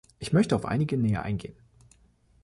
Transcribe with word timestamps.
Ich 0.17 0.33
möchte 0.33 0.55
auf 0.55 0.65
einige 0.65 0.97
näher 0.97 1.21
eingehen. 1.21 1.53